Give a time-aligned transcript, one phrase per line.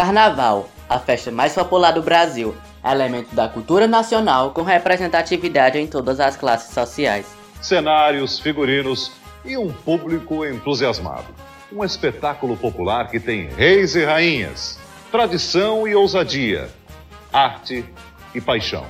[0.00, 5.86] Carnaval, a festa mais popular do Brasil, é elemento da cultura nacional com representatividade em
[5.86, 7.26] todas as classes sociais.
[7.60, 9.12] Cenários, figurinos
[9.44, 11.26] e um público entusiasmado.
[11.70, 14.78] Um espetáculo popular que tem reis e rainhas,
[15.12, 16.70] tradição e ousadia,
[17.30, 17.84] arte
[18.34, 18.86] e paixão.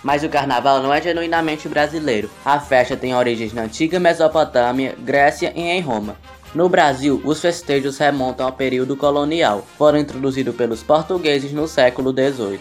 [0.00, 2.30] Mas o carnaval não é genuinamente brasileiro.
[2.44, 6.16] A festa tem origens na antiga Mesopotâmia, Grécia e em Roma.
[6.54, 12.60] No Brasil, os festejos remontam ao período colonial, foram introduzidos pelos portugueses no século XVIII.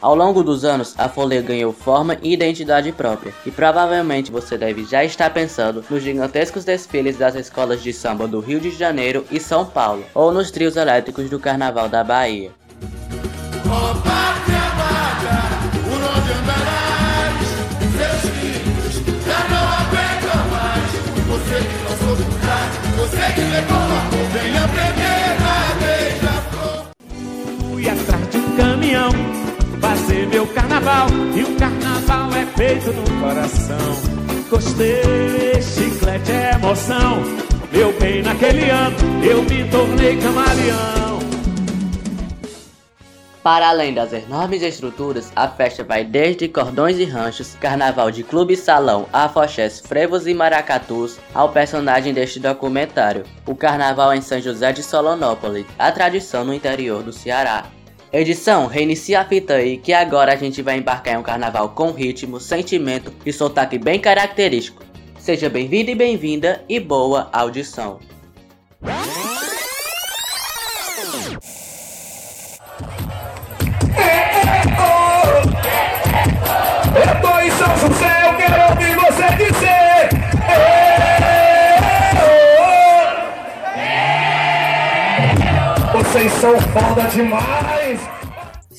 [0.00, 4.84] Ao longo dos anos, a folia ganhou forma e identidade própria, e provavelmente você deve
[4.84, 9.40] já estar pensando nos gigantescos desfiles das escolas de samba do Rio de Janeiro e
[9.40, 12.52] São Paulo, ou nos trios elétricos do Carnaval da Bahia.
[27.84, 29.10] Fui atrás de um caminhão,
[29.78, 31.06] fazer meu carnaval.
[31.36, 33.76] E o carnaval é feito no coração.
[34.48, 37.22] Gostei, chiclete é emoção.
[37.70, 41.03] Meu bem, naquele ano eu me tornei camaleão.
[43.44, 48.54] Para além das enormes estruturas, a festa vai desde cordões e ranchos, carnaval de clube
[48.54, 54.72] e salão, afoxés, frevos e maracatus, ao personagem deste documentário, o carnaval em São José
[54.72, 57.66] de Solonópolis, a tradição no interior do Ceará.
[58.10, 61.90] Edição, reinicia a fita aí que agora a gente vai embarcar em um carnaval com
[61.90, 64.82] ritmo, sentimento e sotaque bem característico.
[65.18, 68.00] Seja bem-vindo e bem-vinda e boa audição.
[76.96, 80.08] Eu tô em São José, eu quero ouvir você dizer.
[85.92, 88.23] Vocês são foda demais.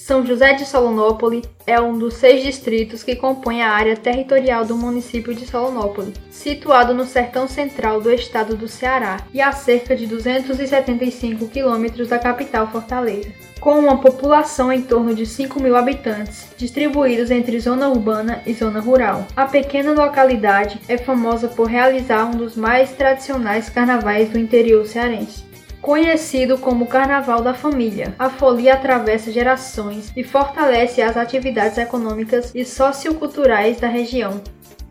[0.05, 4.77] São José de Solonópole é um dos seis distritos que compõem a área territorial do
[4.77, 10.05] município de Solonópole, situado no sertão central do estado do Ceará e a cerca de
[10.05, 13.31] 275 quilômetros da capital Fortaleza.
[13.59, 18.79] Com uma população em torno de 5 mil habitantes, distribuídos entre zona urbana e zona
[18.79, 19.25] rural.
[19.35, 25.54] A pequena localidade é famosa por realizar um dos mais tradicionais carnavais do interior cearense.
[25.85, 32.65] Conhecido como Carnaval da Família, a folia atravessa gerações e fortalece as atividades econômicas e
[32.65, 34.41] socioculturais da região.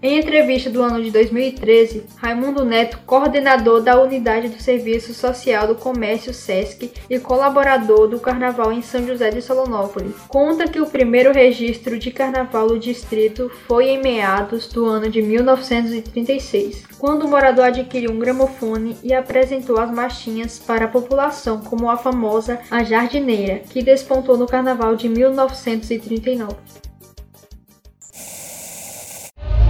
[0.04, 5.76] Em entrevista do ano de 2013, Raimundo Neto, coordenador da Unidade do Serviço Social do
[5.76, 11.32] Comércio SESC e colaborador do Carnaval em São José de Solonópolis, conta que o primeiro
[11.32, 17.64] registro de carnaval do distrito foi em meados do ano de 1936, quando o morador
[17.64, 23.60] adquiriu um gramofone e apresentou as marchinhas para a população, como a famosa A Jardineira,
[23.70, 26.84] que despontou no Carnaval de 1939.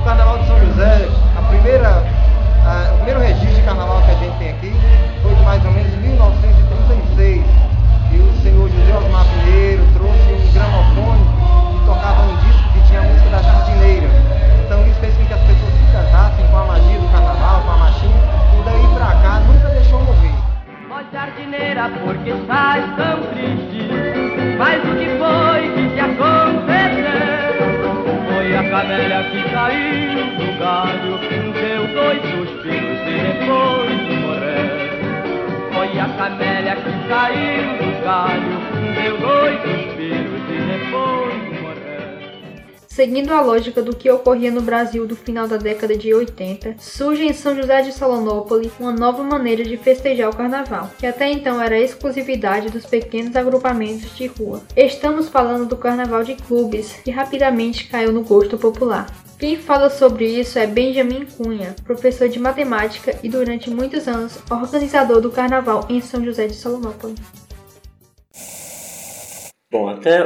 [0.05, 4.15] O Carnaval de São José, a primeira, a, o primeiro registro de carnaval que a
[4.17, 4.73] gente tem aqui
[5.23, 7.43] foi de mais ou menos 1936.
[8.13, 13.01] E o senhor José Osmar Pinheiro trouxe um gramofone e tocava um disco que tinha
[13.01, 14.09] a música da jardineira.
[14.67, 17.71] Então isso fez com que as pessoas se cantassem com a magia do carnaval, com
[17.71, 18.23] a machinha,
[18.61, 20.35] e daí pra cá nunca deixou morrer.
[20.91, 23.84] Ó jardineira, por que estás tão triste?
[28.95, 31.19] Foi a camélia que caiu do galho,
[31.53, 34.77] deu dois suspiros e depois morreu.
[35.73, 38.55] Foi a camélia que caiu do galho,
[38.95, 41.34] deu dois suspiros e depois.
[42.95, 47.25] Seguindo a lógica do que ocorria no Brasil do final da década de 80, surge
[47.25, 51.61] em São José de Solonópole uma nova maneira de festejar o carnaval, que até então
[51.61, 54.63] era exclusividade dos pequenos agrupamentos de rua.
[54.77, 59.07] Estamos falando do carnaval de clubes, que rapidamente caiu no gosto popular.
[59.41, 65.21] Quem fala sobre isso é Benjamin Cunha, professor de matemática e durante muitos anos organizador
[65.21, 67.17] do carnaval em São José de Solonópole.
[69.75, 70.23] Bom, até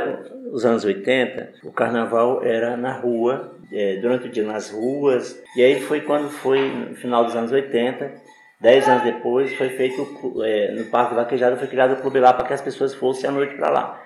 [0.52, 5.64] os anos 80, o carnaval era na rua, é, durante o dia nas ruas, e
[5.64, 8.12] aí foi quando foi, no final dos anos 80,
[8.60, 10.06] dez anos depois, foi feito
[10.44, 13.32] é, no Parque Vaquejado, foi criado o clube lá para que as pessoas fossem à
[13.32, 14.02] noite para lá.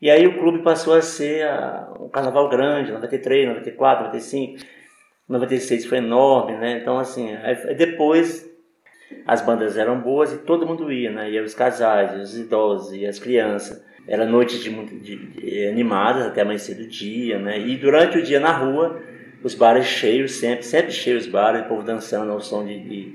[0.00, 4.64] E aí o clube passou a ser a, um carnaval grande, 93, 94, 95,
[5.28, 6.78] 96 foi enorme, né?
[6.80, 8.50] Então assim, aí, depois
[9.26, 11.30] as bandas eram boas e todo mundo ia, né?
[11.30, 13.86] Ia os casais, os idosos e as crianças.
[14.08, 17.60] Era noites de, de, de, animadas até amanhecer do dia, né?
[17.60, 19.02] E durante o dia na rua,
[19.44, 23.14] os bares cheios, sempre, sempre cheios os bares, o povo dançando ao som de, de,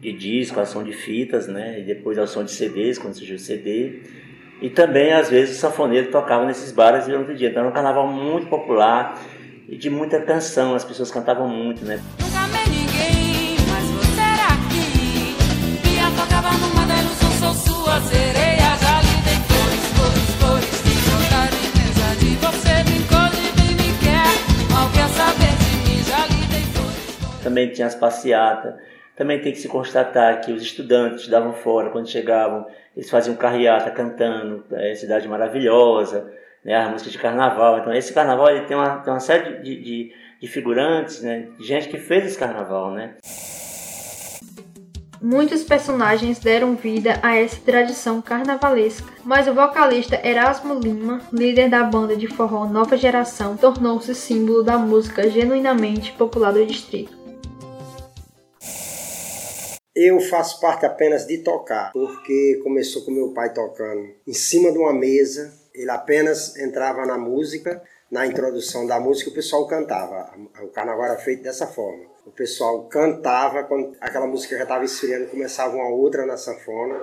[0.00, 1.78] de disco, ao som de fitas, né?
[1.78, 4.00] E depois ao som de CDs, quando surgiu o CD.
[4.60, 7.48] E também, às vezes, o sanfoneiro tocava nesses bares durante o dia.
[7.48, 9.22] Então era um carnaval muito popular
[9.68, 12.00] e de muita canção, as pessoas cantavam muito, né?
[27.52, 28.74] Também tinha as passeatas.
[29.14, 32.66] Também tem que se constatar que os estudantes davam fora, quando chegavam,
[32.96, 36.32] eles faziam carreata cantando, é, Cidade Maravilhosa,
[36.64, 37.78] né, as músicas de carnaval.
[37.78, 41.66] Então, esse carnaval ele tem, uma, tem uma série de, de, de figurantes, né, de
[41.66, 42.90] gente que fez esse carnaval.
[42.90, 43.16] Né?
[45.20, 51.84] Muitos personagens deram vida a essa tradição carnavalesca, mas o vocalista Erasmo Lima, líder da
[51.84, 57.21] banda de forró Nova Geração, tornou-se símbolo da música genuinamente popular do distrito.
[59.94, 64.78] Eu faço parte apenas de tocar, porque começou com meu pai tocando em cima de
[64.78, 65.52] uma mesa.
[65.74, 70.30] Ele apenas entrava na música, na introdução da música o pessoal cantava.
[70.62, 72.04] O carnaval era feito dessa forma.
[72.24, 76.98] O pessoal cantava, quando aquela música já estava esfriando, começava uma outra na sanfona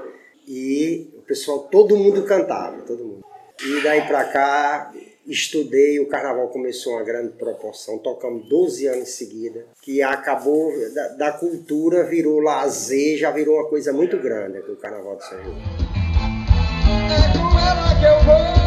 [0.47, 3.25] e o pessoal, todo mundo cantava, todo mundo.
[3.62, 4.92] E daí pra cá,
[5.29, 11.07] estudei, o carnaval começou uma grande proporção, tocamos 12 anos em seguida, que acabou, da,
[11.09, 15.43] da cultura virou lazer, já virou uma coisa muito grande aqui, o carnaval de São
[15.43, 15.57] João.
[17.09, 18.58] É com ela que eu vou,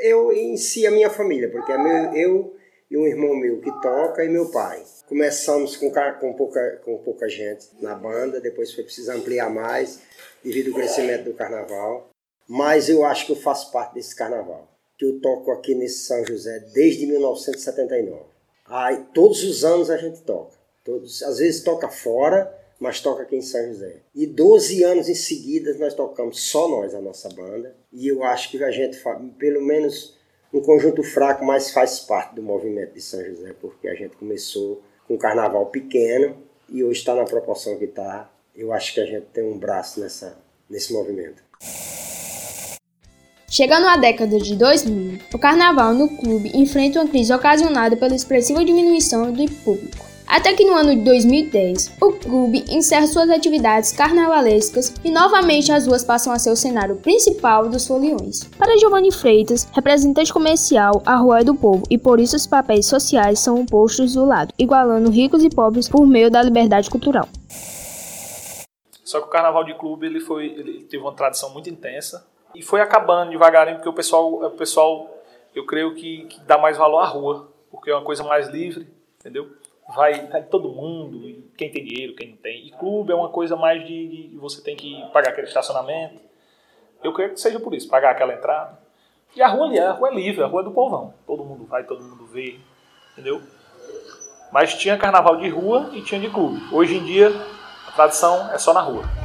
[0.00, 2.56] Eu, em si, a minha família, porque é meu, eu
[2.90, 4.82] e um irmão meu que toca e meu pai.
[5.06, 10.00] Começamos com, com, pouca, com pouca gente na banda, depois foi preciso ampliar mais
[10.42, 12.10] devido ao crescimento do carnaval.
[12.48, 14.68] Mas eu acho que eu faço parte desse carnaval,
[14.98, 18.22] que eu toco aqui nesse São José desde 1979.
[18.66, 20.54] Aí, todos os anos a gente toca.
[20.84, 24.00] Todos, às vezes toca fora, mas toca aqui em São José.
[24.14, 27.76] E 12 anos em seguida nós tocamos só nós, a nossa banda.
[27.92, 28.98] E eu acho que a gente,
[29.38, 30.18] pelo menos
[30.52, 34.82] um conjunto fraco, mas faz parte do movimento de São José, porque a gente começou
[35.06, 36.36] com um carnaval pequeno
[36.68, 38.32] e hoje está na proporção que está.
[38.56, 40.38] Eu acho que a gente tem um braço nessa,
[40.68, 41.42] nesse movimento.
[43.48, 48.64] Chegando à década de 2000, o carnaval no clube enfrenta uma crise ocasionada pela expressiva
[48.64, 50.09] diminuição do público.
[50.30, 55.88] Até que no ano de 2010, o clube encerra suas atividades carnavalescas e novamente as
[55.88, 58.44] ruas passam a ser o cenário principal dos foliões.
[58.56, 62.86] Para Giovanni Freitas, representante comercial, a rua é do povo e por isso os papéis
[62.86, 67.28] sociais são postos do lado, igualando ricos e pobres por meio da liberdade cultural.
[69.02, 72.24] Só que o carnaval de clube ele foi, ele teve uma tradição muito intensa
[72.54, 75.10] e foi acabando devagarinho porque o pessoal, o pessoal,
[75.56, 78.86] eu creio que, que dá mais valor à rua, porque é uma coisa mais livre,
[79.18, 79.58] entendeu?
[79.94, 82.66] Vai, vai todo mundo, quem tem dinheiro, quem não tem.
[82.66, 86.20] E clube é uma coisa mais de, de você tem que pagar aquele estacionamento.
[87.02, 88.78] Eu creio que seja por isso, pagar aquela entrada.
[89.34, 91.14] E a rua ali, a rua é livre, a rua é do povão.
[91.26, 92.58] Todo mundo vai, todo mundo vê,
[93.12, 93.40] entendeu?
[94.52, 96.60] Mas tinha carnaval de rua e tinha de clube.
[96.72, 97.30] Hoje em dia,
[97.88, 99.19] a tradição é só na rua.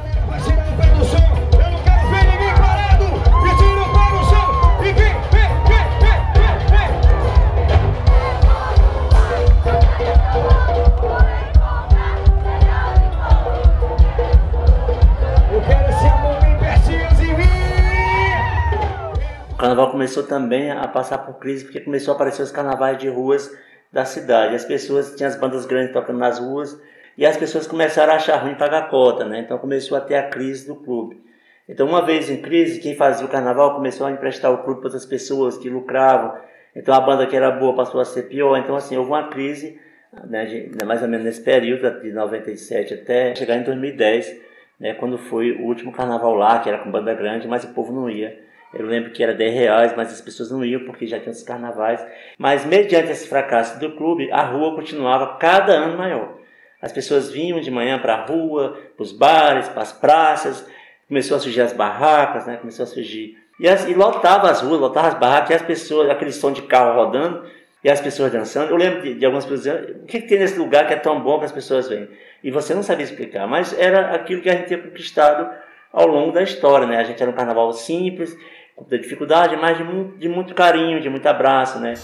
[19.66, 23.50] Carnaval começou também a passar por crise porque começou a aparecer os carnavais de ruas
[23.92, 24.54] da cidade.
[24.54, 26.80] As pessoas tinham as bandas grandes tocando nas ruas
[27.18, 29.40] e as pessoas começaram a achar ruim pagar cota, né?
[29.40, 31.20] Então começou a ter a crise do clube.
[31.68, 34.86] Então uma vez em crise, quem fazia o carnaval começou a emprestar o clube para
[34.86, 36.34] outras pessoas que lucravam.
[36.76, 38.56] Então a banda que era boa passou a ser pior.
[38.58, 39.80] Então assim, houve uma crise,
[40.28, 44.32] né, de- né, mais ou menos nesse período, de 97 até chegar em 2010,
[44.78, 47.92] né, quando foi o último carnaval lá, que era com banda grande, mas o povo
[47.92, 48.45] não ia.
[48.82, 51.42] Eu lembro que era 10 reais, mas as pessoas não iam porque já tinham os
[51.42, 52.04] carnavais.
[52.38, 56.38] Mas mediante esse fracasso do clube, a rua continuava cada ano maior.
[56.80, 60.66] As pessoas vinham de manhã para a rua, para os bares, para as praças,
[61.08, 62.56] começou a surgir as barracas, né?
[62.56, 63.38] começou a surgir.
[63.58, 66.62] E, as, e lotava as ruas, lotava as barracas, e as pessoas, aquele som de
[66.62, 67.44] carro rodando,
[67.82, 68.70] e as pessoas dançando.
[68.70, 70.96] Eu lembro de, de algumas pessoas dizendo: o que, que tem nesse lugar que é
[70.96, 72.08] tão bom que as pessoas vêm?
[72.42, 75.48] E você não sabia explicar, mas era aquilo que a gente tinha conquistado
[75.92, 76.98] ao longo da história, né?
[76.98, 78.36] A gente era um carnaval simples,
[78.84, 81.94] da dificuldade, mas de muito, de muito carinho, de muito abraço, né?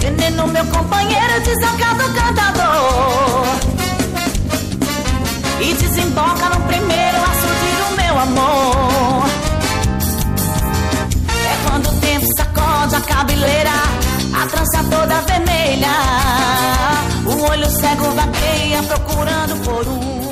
[0.00, 3.46] Veneno, meu companheiro desacado cantador.
[5.60, 9.24] E desemboca no primeiro açude do meu amor.
[11.30, 13.70] É quando o tempo sacode a cabeleira
[14.34, 15.94] A trança toda vermelha.
[17.26, 20.23] O olho cego vaqueia procurando por um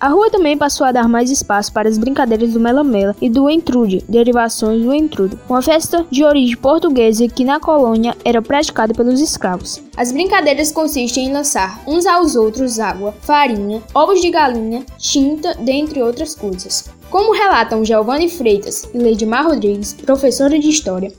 [0.00, 3.50] a rua também passou a dar mais espaço para as brincadeiras do melamela e do
[3.50, 9.20] entrude, derivações do entrudo, uma festa de origem portuguesa que na colônia era praticada pelos
[9.20, 9.82] escravos.
[9.96, 16.00] As brincadeiras consistem em lançar uns aos outros água, farinha, ovos de galinha, tinta, dentre
[16.00, 16.88] outras coisas.
[17.10, 21.12] Como relatam Giovanni Freitas e Leidmar Rodrigues, professora de História,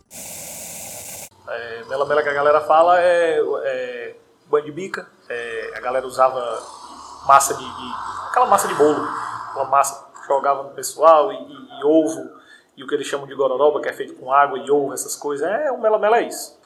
[1.49, 4.15] É, que a galera fala é, é
[4.49, 5.05] banho de bica.
[5.27, 6.78] É, a galera usava
[7.27, 7.93] massa de, de-
[8.29, 8.99] aquela massa de bolo,
[9.55, 12.29] uma massa que jogava no pessoal e, e- e ovo
[12.77, 15.15] e o que eles chamam de gororoba, que é feito com água e ovo, essas
[15.15, 15.47] coisas.
[15.47, 16.57] É o mela é isso.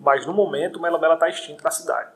[0.00, 2.10] Mas no momento o mela está extinto na cidade.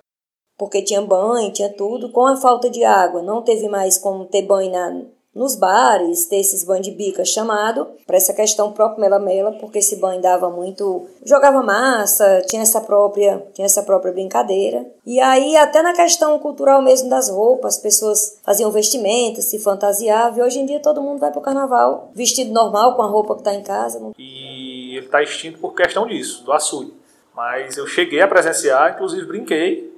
[0.59, 2.11] porque tinha banho, tinha tudo.
[2.13, 5.03] Com a falta de água, não teve mais como ter banho na,
[5.35, 9.97] nos bares, ter esses banhos de bica chamado, para essa questão própria mela-mela, porque esse
[9.97, 11.07] banho dava muito.
[11.25, 14.85] jogava massa, tinha essa própria, tinha essa própria brincadeira.
[15.07, 20.39] E aí, até na questão cultural mesmo das roupas, as pessoas faziam vestimentas, se fantasiavam,
[20.39, 23.43] e hoje em dia todo mundo vai pro carnaval vestido normal, com a roupa que
[23.43, 24.01] tá em casa.
[24.19, 26.93] E ele está extinto por questão disso, do açude.
[27.35, 29.91] Mas eu cheguei a presenciar, inclusive brinquei.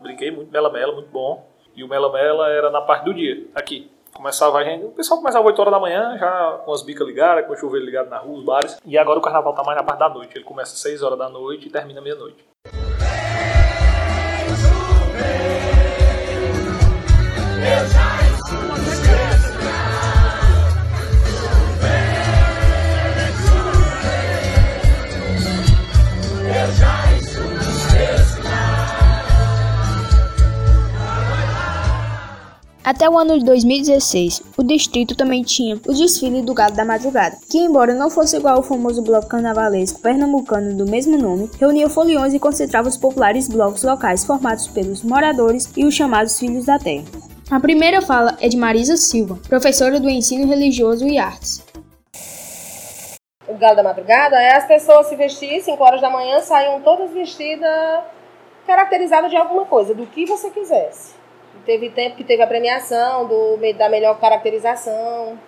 [0.00, 1.44] Brinquei muito mela mela, muito bom.
[1.74, 3.90] E o mela mela era na parte do dia, aqui.
[4.16, 7.46] Começava a gente, o pessoal começava 8 horas da manhã, já com as bicas ligadas,
[7.46, 8.78] com o chuveiro ligado na rua, os bares.
[8.82, 10.38] E agora o carnaval tá mais na parte da noite.
[10.38, 12.42] Ele começa às 6 horas da noite e termina meia-noite.
[32.86, 37.36] Até o ano de 2016, o distrito também tinha o desfile do Galo da Madrugada,
[37.50, 42.32] que, embora não fosse igual ao famoso bloco carnavalesco pernambucano do mesmo nome, reunia foliões
[42.32, 47.06] e concentrava os populares blocos locais formados pelos moradores e os chamados Filhos da Terra.
[47.50, 51.64] A primeira fala é de Marisa Silva, professora do Ensino Religioso e Artes.
[53.48, 57.10] o galo da madrugada, é as pessoas se vestirem 5 horas da manhã, saíam todas
[57.10, 58.04] vestidas,
[58.64, 61.15] caracterizadas de alguma coisa, do que você quisesse.
[61.66, 65.38] Teve tempo que teve a premiação do, da melhor caracterização.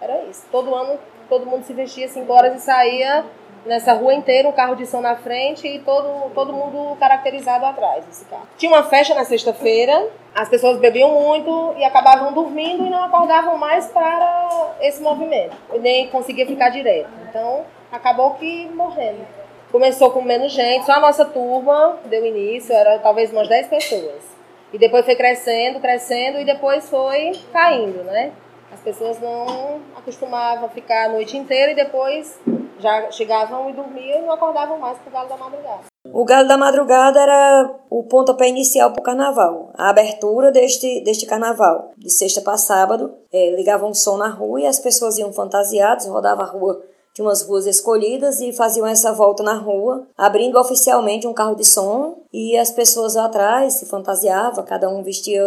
[0.00, 0.44] Era isso.
[0.50, 3.24] Todo ano todo mundo se vestia 5 horas e saía
[3.64, 8.04] nessa rua inteira, um carro de som na frente e todo, todo mundo caracterizado atrás
[8.04, 8.46] desse carro.
[8.58, 13.56] Tinha uma festa na sexta-feira, as pessoas bebiam muito e acabavam dormindo e não acordavam
[13.56, 15.56] mais para esse movimento.
[15.80, 17.08] Nem conseguia ficar direto.
[17.28, 19.24] Então, acabou que morrendo.
[19.70, 24.31] Começou com menos gente, só a nossa turma deu início, era talvez umas 10 pessoas.
[24.72, 28.32] E depois foi crescendo, crescendo e depois foi caindo, né?
[28.72, 32.40] As pessoas não acostumavam a ficar a noite inteira e depois
[32.78, 35.92] já chegavam e dormiam e não acordavam mais pro galo da madrugada.
[36.04, 41.26] O Galo da Madrugada era o pontapé inicial para o carnaval, a abertura deste, deste
[41.26, 41.92] carnaval.
[41.96, 46.06] De sexta para sábado, eh, ligavam um som na rua e as pessoas iam fantasiadas,
[46.06, 46.82] rodavam a rua
[47.14, 51.64] de umas ruas escolhidas e faziam essa volta na rua, abrindo oficialmente um carro de
[51.64, 55.42] som e as pessoas atrás se fantasiavam, cada um vestia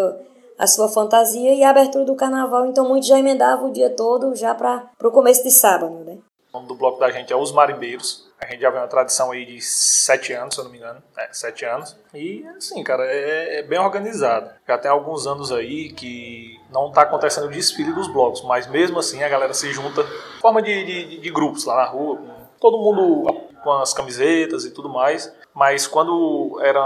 [0.57, 4.35] a sua fantasia e a abertura do carnaval, então muitos já emendavam o dia todo
[4.35, 6.17] já para o começo de sábado, né?
[6.55, 8.31] O nome do bloco da gente é Os Marimbeiros.
[8.39, 11.03] A gente já vem uma tradição aí de sete anos, se eu não me engano.
[11.17, 11.97] É, sete anos.
[12.13, 14.49] E, assim, cara, é, é bem organizado.
[14.65, 18.99] Já tem alguns anos aí que não está acontecendo o desfile dos blocos, mas mesmo
[18.99, 22.21] assim a galera se junta em forma de, de, de grupos lá na rua,
[22.57, 23.25] todo mundo
[23.61, 25.33] com as camisetas e tudo mais.
[25.53, 26.79] Mas quando era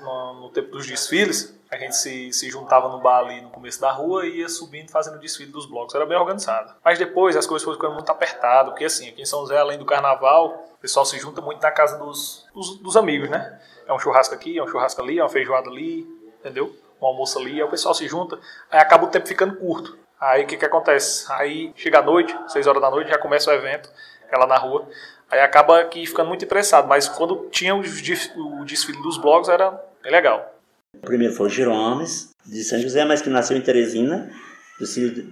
[0.00, 3.50] no, no, no tempo dos desfiles, a gente se, se juntava no bar ali no
[3.50, 5.94] começo da rua e ia subindo fazendo o desfile dos blocos.
[5.94, 6.74] Era bem organizado.
[6.84, 9.78] Mas depois as coisas foram ficando muito apertadas, porque assim, aqui em São José, além
[9.78, 13.60] do carnaval, o pessoal se junta muito na casa dos, dos, dos amigos, né?
[13.86, 16.06] É um churrasco aqui, é um churrasco ali, é uma feijoada ali,
[16.40, 16.74] entendeu?
[17.00, 18.38] Um almoço ali, aí o pessoal se junta,
[18.70, 19.98] aí acaba o tempo ficando curto.
[20.20, 21.30] Aí o que, que acontece?
[21.32, 23.90] Aí chega a noite, 6 horas da noite, já começa o evento,
[24.30, 24.88] é lá na rua.
[25.30, 29.48] Aí acaba aqui ficando muito interessado, mas quando tinha o des- o desfile dos blocos
[29.48, 30.54] era legal.
[31.02, 34.30] O primeiro foi o Giromes, de São José, mas que nasceu em Teresina,
[34.78, 35.24] dos filhos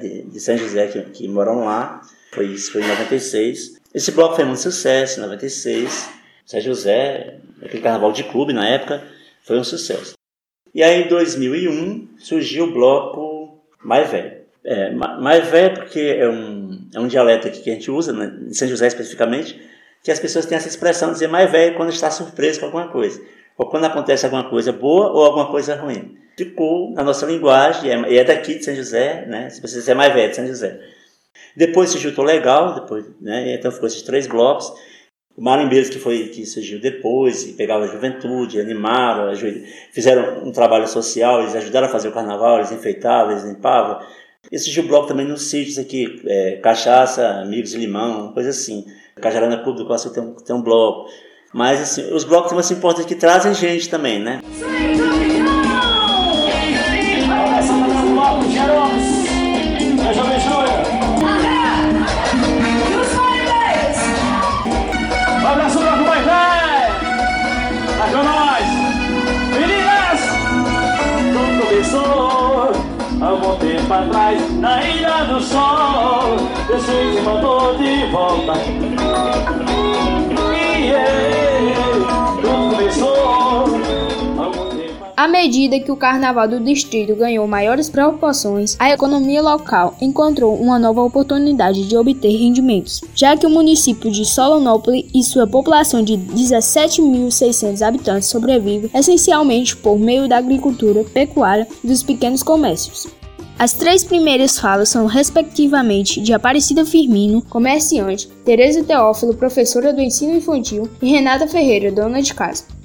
[0.00, 2.00] de, de, São José que, que moram lá.
[2.32, 3.78] Foi isso, foi em 96.
[3.94, 6.10] Esse bloco foi muito sucesso em 96.
[6.44, 9.02] São José, aquele carnaval de clube na época,
[9.42, 10.14] foi um sucesso.
[10.74, 14.38] E aí em 2001 surgiu o bloco mais velho.
[14.64, 18.12] É, ma- mais velho porque é um, é um dialeto aqui que a gente usa,
[18.12, 19.60] né, em São José especificamente,
[20.02, 22.88] que as pessoas têm essa expressão de dizer mais velho quando está surpreso com alguma
[22.88, 23.20] coisa
[23.58, 26.16] ou quando acontece alguma coisa boa ou alguma coisa ruim.
[26.38, 29.50] Ficou na nossa linguagem, é- e é daqui de São José, né?
[29.50, 30.78] Se você é mais velho de São José.
[31.56, 33.54] Depois se juntou legal, depois, né?
[33.54, 34.72] Então ficou esses três blocos.
[35.40, 39.32] marimbeiros que foi que surgiu depois, e pegavam a juventude, animaram,
[39.92, 44.00] fizeram um trabalho social, eles ajudaram a fazer o carnaval, eles enfeitavam, eles limpavam.
[44.50, 48.84] E surgiu bloco também nos sítios aqui, é, cachaça, amigos de limão, coisa assim.
[49.20, 51.08] Cajarana Clube do Costa tem um, tem um bloco.
[51.52, 54.40] Mas assim, os blocos assim, importantes que trazem gente também, né?
[73.20, 76.36] Há um na Ilha do Sol,
[76.68, 78.52] Jesus me mandou de volta.
[85.18, 90.78] À medida que o carnaval do distrito ganhou maiores proporções, a economia local encontrou uma
[90.78, 96.16] nova oportunidade de obter rendimentos, já que o município de Solonópolis e sua população de
[96.16, 103.17] 17.600 habitantes sobrevive essencialmente por meio da agricultura, pecuária e dos pequenos comércios.
[103.58, 110.36] As três primeiras falas são, respectivamente, de Aparecida Firmino, comerciante, Tereza Teófilo, professora do ensino
[110.36, 112.78] infantil, e Renata Ferreira, dona de casa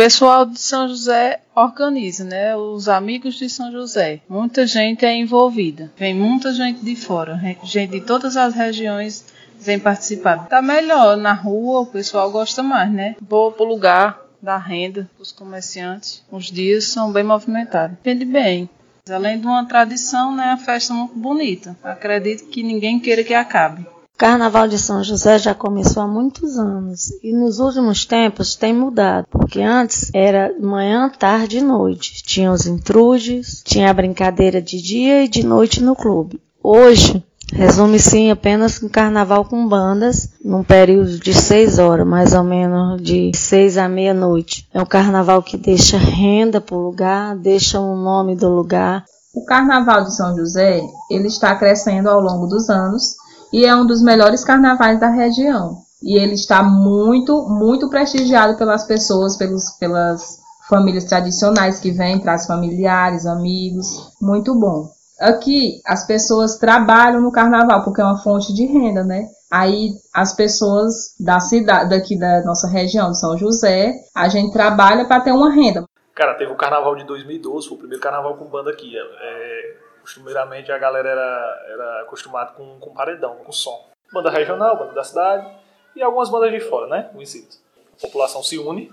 [0.00, 2.56] pessoal de São José organiza, né?
[2.56, 4.20] Os amigos de São José.
[4.26, 5.92] Muita gente é envolvida.
[5.94, 9.26] Vem muita gente de fora, gente de todas as regiões
[9.58, 10.48] vem participar.
[10.48, 13.14] Tá melhor na rua, o pessoal gosta mais, né?
[13.20, 16.22] Boa pro lugar da renda os comerciantes.
[16.30, 17.96] Os dias são bem movimentados.
[18.02, 18.68] Vende bem.
[19.08, 21.76] Além de uma tradição, né, a festa é muito bonita.
[21.82, 23.86] Acredito que ninguém queira que acabe.
[24.20, 29.26] Carnaval de São José já começou há muitos anos e nos últimos tempos tem mudado,
[29.30, 32.22] porque antes era manhã, tarde e noite.
[32.22, 36.38] Tinha os intrudes, tinha a brincadeira de dia e de noite no clube.
[36.62, 43.02] Hoje, resume-se apenas um carnaval com bandas, num período de seis horas, mais ou menos
[43.02, 44.68] de seis à meia-noite.
[44.72, 49.04] É um carnaval que deixa renda para o lugar, deixa o nome do lugar.
[49.32, 53.14] O Carnaval de São José, ele está crescendo ao longo dos anos
[53.52, 55.78] e é um dos melhores carnavais da região.
[56.02, 62.46] E ele está muito, muito prestigiado pelas pessoas, pelos, pelas famílias tradicionais que vêm, traz
[62.46, 64.90] familiares, amigos, muito bom.
[65.20, 69.28] Aqui as pessoas trabalham no carnaval porque é uma fonte de renda, né?
[69.50, 75.04] Aí as pessoas da cidade, daqui da nossa região de São José, a gente trabalha
[75.04, 75.84] para ter uma renda.
[76.14, 78.96] Cara, teve o carnaval de 2012, foi o primeiro carnaval com banda aqui.
[78.96, 83.88] É, Costumeiramente a galera era, era acostumada com, com paredão, com som.
[84.12, 85.48] Banda regional, banda da cidade
[85.94, 87.10] e algumas bandas de fora, né?
[87.14, 88.90] A população se une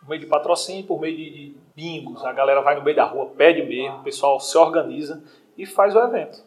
[0.00, 2.24] por meio de patrocínio, por meio de, de bingos.
[2.24, 5.22] A galera vai no meio da rua, pede mesmo, o pessoal se organiza
[5.56, 6.42] e faz o evento.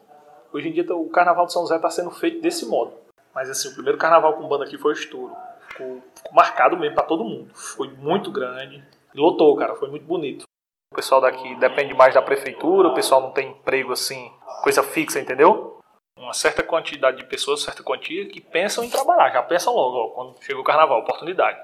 [0.52, 2.94] Hoje em dia o Carnaval de São José está sendo feito desse modo.
[3.34, 5.36] Mas assim, o primeiro carnaval com banda aqui foi o estouro.
[5.68, 7.52] Ficou, ficou marcado mesmo para todo mundo.
[7.54, 8.84] Foi muito grande.
[9.16, 10.44] Lotou, cara, foi muito bonito.
[10.92, 15.20] O pessoal daqui depende mais da prefeitura, o pessoal não tem emprego assim, coisa fixa,
[15.20, 15.80] entendeu?
[16.16, 20.08] Uma certa quantidade de pessoas, certa quantia, que pensam em trabalhar, já pensam logo, ó,
[20.10, 21.60] quando chega o carnaval, oportunidade.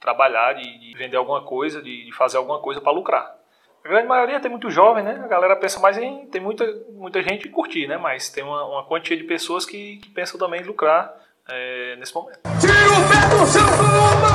[0.00, 3.38] Trabalhar, de, de vender alguma coisa, de, de fazer alguma coisa para lucrar.
[3.86, 5.20] A grande maioria tem muito jovem, né?
[5.24, 6.26] A galera pensa mais em.
[6.26, 7.96] Tem muita, muita gente curtir, né?
[7.96, 11.14] Mas tem uma, uma quantia de pessoas que, que pensam também em lucrar
[11.48, 12.40] é, nesse momento.
[12.58, 13.62] Tira o pé do chão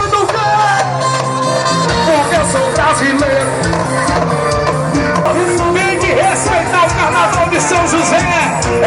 [0.09, 0.25] do
[2.07, 3.51] porque eu sou brasileiro.
[5.73, 8.19] Tem que respeitar o carnaval de São José.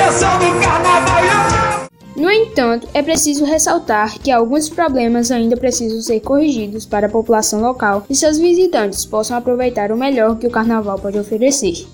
[0.06, 0.93] Eu sou do carnaval
[2.16, 7.60] no entanto, é preciso ressaltar que alguns problemas ainda precisam ser corrigidos para a população
[7.60, 11.86] local e seus visitantes possam aproveitar o melhor que o carnaval pode oferecer.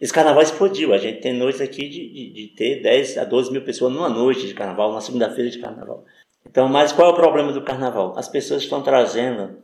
[0.00, 0.92] Esse carnaval explodiu.
[0.92, 4.08] A gente tem noites aqui de, de, de, ter 10 a 12 mil pessoas numa
[4.08, 6.04] noite de carnaval, numa segunda-feira de carnaval.
[6.46, 8.12] Então, mas qual é o problema do carnaval?
[8.16, 9.56] As pessoas estão trazendo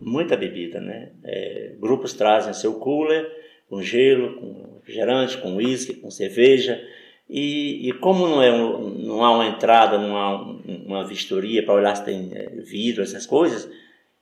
[0.00, 1.10] muita bebida, né?
[1.24, 3.30] É, grupos trazem seu cooler
[3.68, 6.80] com gelo, com refrigerante, com uísque, com cerveja.
[7.28, 10.42] E, e, como não, é um, não há uma entrada, não há
[10.86, 13.68] uma vistoria para olhar se tem é, vidro, essas coisas,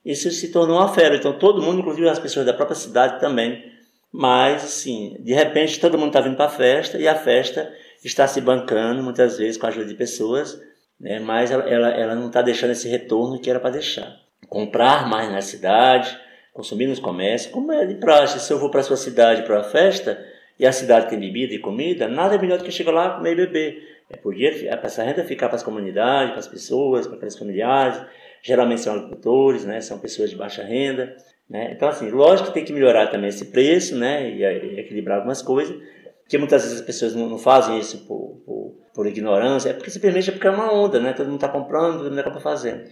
[0.05, 1.15] isso se tornou uma fera.
[1.15, 3.69] Então todo mundo, inclusive as pessoas da própria cidade também,
[4.11, 7.71] mas, assim, de repente todo mundo está vindo para a festa e a festa
[8.03, 10.61] está se bancando, muitas vezes com a ajuda de pessoas,
[10.99, 11.19] né?
[11.19, 14.19] mas ela, ela, ela não está deixando esse retorno que era para deixar.
[14.47, 16.17] Comprar mais na cidade,
[16.53, 18.39] consumir nos comércios, como é de praxe.
[18.39, 20.19] Se eu vou para a sua cidade para uma festa
[20.61, 23.31] e a cidade tem bebida e comida, nada é melhor do que chegar lá, comer
[23.31, 23.83] e beber.
[24.11, 27.99] É podia essa renda ficar para as comunidades, para as pessoas, para aqueles familiares.
[28.43, 29.81] Geralmente são agricultores, né?
[29.81, 31.15] são pessoas de baixa renda.
[31.49, 31.71] Né?
[31.71, 34.29] Então, assim, lógico que tem que melhorar também esse preço né?
[34.29, 35.75] e, e equilibrar algumas coisas,
[36.21, 39.89] porque muitas vezes as pessoas não, não fazem isso por, por, por ignorância, é porque
[39.89, 41.11] simplesmente é porque é uma onda, né?
[41.13, 42.83] Todo mundo está comprando, todo mundo acaba fazendo.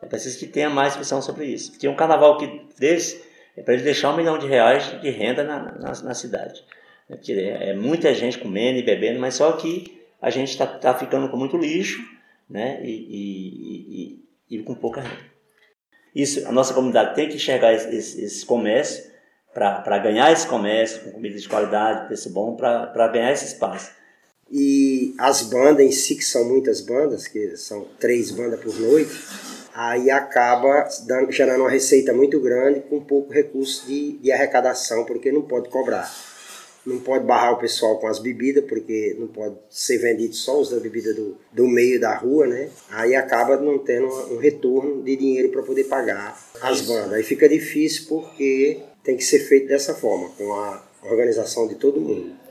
[0.00, 1.76] É preciso que tenha mais discussão sobre isso.
[1.80, 3.24] Tinha um carnaval que desse
[3.56, 6.64] é para ele deixar um milhão de reais de renda na, na, na cidade.
[7.08, 11.28] É, é muita gente comendo e bebendo, mas só que a gente está tá ficando
[11.28, 12.00] com muito lixo
[12.48, 12.80] né?
[12.84, 15.32] e, e, e, e com pouca renda.
[16.14, 19.10] Isso, a nossa comunidade tem que enxergar esse, esse, esse comércio
[19.52, 23.90] para ganhar esse comércio com comida de qualidade, preço bom, para ganhar esse espaço.
[24.50, 29.10] E as bandas em si, que são muitas bandas, que são três bandas por noite,
[29.74, 35.32] aí acaba dando, gerando uma receita muito grande com pouco recurso de, de arrecadação, porque
[35.32, 36.10] não pode cobrar
[36.84, 40.70] não pode barrar o pessoal com as bebidas, porque não pode ser vendido só os
[40.70, 42.70] da bebida do, do meio da rua, né?
[42.90, 47.12] Aí acaba não tendo um retorno de dinheiro para poder pagar as bandas.
[47.12, 52.00] Aí fica difícil porque tem que ser feito dessa forma, com a organização de todo
[52.00, 52.41] mundo.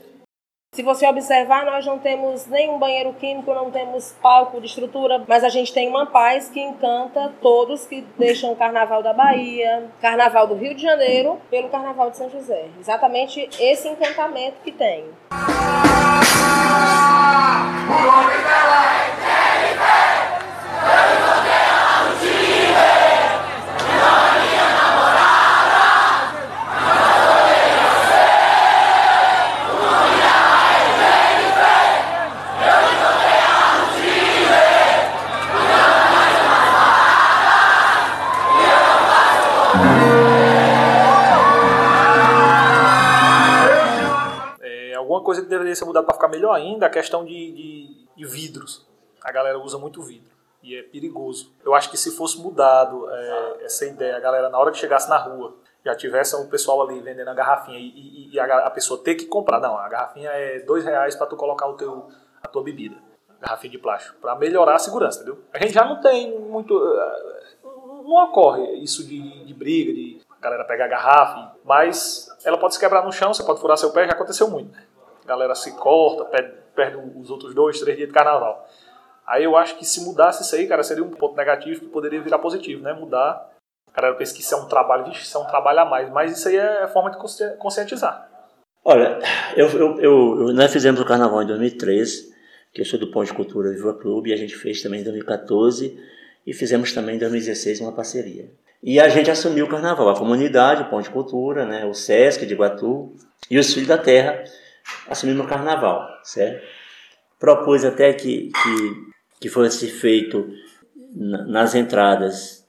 [0.74, 5.44] Se você observar, nós não temos nenhum banheiro químico, não temos palco de estrutura, mas
[5.44, 10.48] a gente tem uma paz que encanta todos que deixam o Carnaval da Bahia, Carnaval
[10.48, 12.68] do Rio de Janeiro, pelo Carnaval de São José.
[12.80, 15.04] Exatamente esse encantamento que tem.
[15.34, 15.36] É,
[17.92, 19.01] alguma
[45.32, 48.26] coisa que deveria ser mudada para ficar melhor ainda é a questão de, de, de
[48.26, 48.86] vidros.
[49.24, 50.30] A galera usa muito vidro
[50.62, 51.52] e é perigoso.
[51.63, 55.10] Eu acho que se fosse mudado é, essa ideia, a galera na hora que chegasse
[55.10, 58.70] na rua já tivesse o pessoal ali vendendo a garrafinha e, e- e a, a
[58.70, 62.08] pessoa ter que comprar, não, a garrafinha é dois reais para tu colocar o teu,
[62.44, 62.96] a tua bebida,
[63.39, 65.39] garrafinha de plástico, para melhorar a segurança, entendeu?
[65.54, 70.39] A gente já não tem muito, eh, não ocorre isso de, de briga, de a
[70.41, 73.91] galera pegar a garrafa, mas ela pode se quebrar no chão, você pode furar seu
[73.91, 74.84] pé, já aconteceu muito, né?
[75.24, 78.68] A galera se corta, perde, perde os outros dois, três dias de carnaval.
[79.28, 82.22] Aí eu acho que se mudasse isso aí, cara, seria um ponto negativo que poderia
[82.22, 82.92] virar positivo, né?
[82.94, 83.50] Mudar.
[83.94, 86.10] A galera pensa que isso é um trabalho, vixe, isso é um trabalho a mais,
[86.10, 88.30] mas isso aí é forma de consci- conscientizar.
[88.84, 89.20] Olha,
[89.56, 92.32] eu, eu, eu- nós fizemos o carnaval em 2013,
[92.74, 95.04] que eu sou do Ponto de Cultura Viva Clube, e a gente fez também em
[95.04, 95.98] 2014
[96.48, 98.50] e fizemos também em 2016 uma parceria.
[98.82, 102.46] E a gente assumiu o carnaval, a comunidade, o Ponto de Cultura, né, o SESC
[102.46, 103.14] de Iguatu
[103.50, 104.44] e os Filhos da Terra
[105.10, 106.65] assumimos o carnaval, certo?
[107.39, 110.48] Propus até que, que, que fosse feito
[111.15, 112.65] na- nas entradas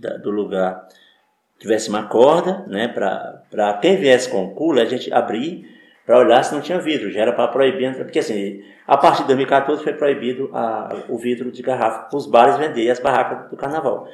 [0.00, 0.86] da- do lugar
[1.58, 5.66] tivesse uma corda, né, para quem viesse com o cooler, a gente abrir
[6.04, 9.28] para olhar se não tinha vidro, já era para proibir, porque assim, a partir de
[9.28, 13.56] 2014 foi proibido a, o vidro de garrafa para os bares vender as barracas do
[13.56, 14.06] carnaval.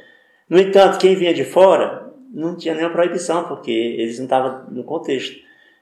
[0.48, 4.84] No entanto, quem vinha de fora não tinha nenhuma proibição, porque eles não estavam no
[4.84, 5.36] contexto.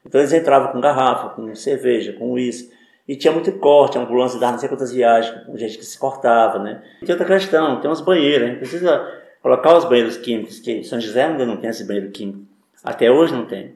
[0.05, 2.71] Então eles entravam com garrafa, com cerveja, com uísque,
[3.07, 6.59] e tinha muito corte, ambulância dava não sei quantas viagens, com gente que se cortava,
[6.59, 6.81] né.
[7.01, 10.83] E tem outra questão, tem uns banheiros, a gente precisa colocar os banheiros químicos, que
[10.83, 12.41] São José ainda não tem esse banheiro químico.
[12.83, 13.73] Até hoje não tem.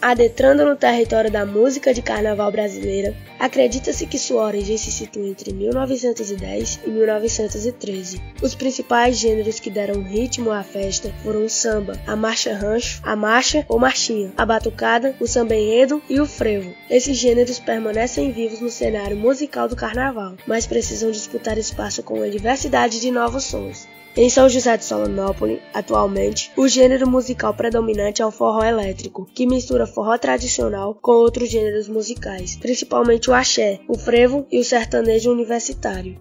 [0.00, 5.52] Adentrando no território da música de carnaval brasileira, acredita-se que sua origem se situa entre
[5.52, 8.22] 1910 e 1913.
[8.40, 13.16] Os principais gêneros que deram ritmo à festa foram o samba, a marcha rancho, a
[13.16, 16.72] marcha ou marchinha, a batucada, o samba enredo e o frevo.
[16.88, 22.30] Esses gêneros permanecem vivos no cenário musical do carnaval, mas precisam disputar espaço com uma
[22.30, 23.87] diversidade de novos sons.
[24.20, 29.46] Em São José de Solonópole, atualmente, o gênero musical predominante é o forró elétrico, que
[29.46, 35.30] mistura forró tradicional com outros gêneros musicais, principalmente o axé, o frevo e o sertanejo
[35.30, 36.20] universitário.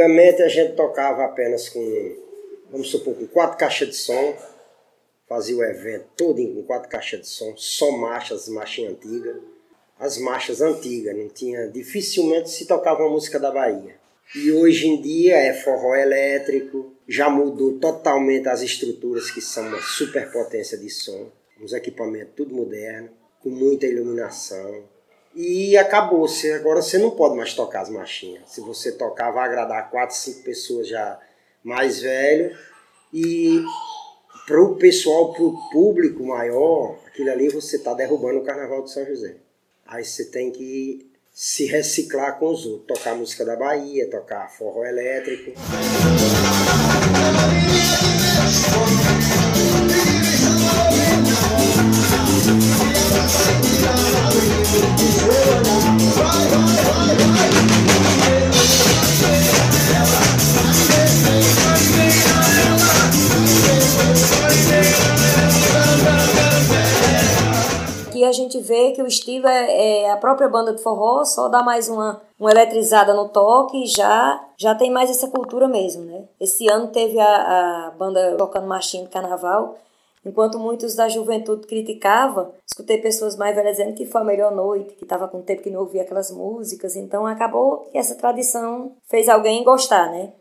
[0.00, 2.16] Antigamente a gente tocava apenas com,
[2.70, 4.34] vamos supor, com quatro caixas de som,
[5.28, 9.38] fazia o evento todo com quatro caixas de som, só marchas, marchinha antiga.
[9.98, 13.94] As marchas antigas, não tinha, dificilmente se tocava uma música da Bahia.
[14.34, 19.82] E hoje em dia é forró elétrico, já mudou totalmente as estruturas que são uma
[19.82, 23.10] superpotência de som, uns equipamentos tudo moderno,
[23.42, 24.82] com muita iluminação.
[25.34, 26.50] E acabou-se.
[26.52, 28.42] Agora você não pode mais tocar as marchinhas.
[28.50, 31.18] Se você tocar, vai agradar quatro, cinco pessoas já
[31.62, 32.56] mais velho.
[33.12, 33.62] E
[34.46, 38.90] para o pessoal, para o público maior, aquilo ali você está derrubando o Carnaval de
[38.90, 39.36] São José.
[39.86, 44.84] Aí você tem que se reciclar com os outros, tocar música da Bahia, tocar forró
[44.84, 45.52] elétrico.
[68.20, 71.48] Que a gente vê que o estilo é, é a própria banda de forró, só
[71.48, 76.04] dá mais uma, uma eletrizada no toque e já, já tem mais essa cultura mesmo,
[76.04, 76.24] né?
[76.38, 79.78] Esse ano teve a, a banda tocando marchinha de carnaval,
[80.22, 84.96] enquanto muitos da juventude criticavam, escutei pessoas mais velhas dizendo que foi a melhor noite,
[84.96, 89.30] que estava com tempo que não ouvia aquelas músicas, então acabou que essa tradição fez
[89.30, 90.34] alguém gostar, né?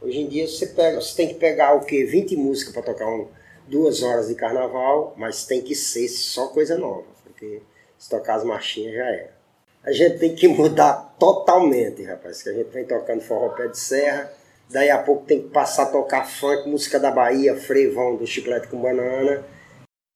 [0.00, 2.02] Hoje em dia você, pega, você tem que pegar o quê?
[2.02, 3.28] 20 músicas para tocar um,
[3.70, 7.62] duas horas de carnaval, mas tem que ser só coisa nova, porque
[7.96, 9.40] se tocar as marchinhas já era.
[9.82, 13.78] A gente tem que mudar totalmente, rapaz, que a gente vem tocando forró pé de
[13.78, 14.30] serra,
[14.68, 18.68] daí a pouco tem que passar a tocar funk, música da Bahia, frevão do chiclete
[18.68, 19.44] com banana.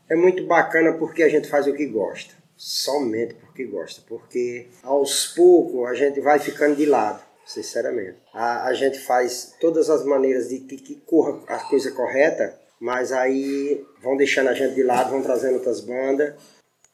[0.09, 5.29] É muito bacana porque a gente faz o que gosta, somente porque gosta, porque aos
[5.29, 8.19] poucos a gente vai ficando de lado sinceramente.
[8.33, 13.13] A, a gente faz todas as maneiras de que, que corra a coisa correta, mas
[13.13, 16.35] aí vão deixando a gente de lado, vão trazendo outras bandas.